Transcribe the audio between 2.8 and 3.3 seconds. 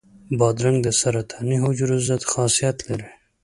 لري.